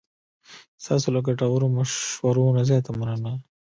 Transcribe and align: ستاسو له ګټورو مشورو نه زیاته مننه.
ستاسو 0.83 1.07
له 1.15 1.19
ګټورو 1.27 1.65
مشورو 1.77 2.43
نه 2.55 2.61
زیاته 2.69 2.91
مننه. 2.99 3.33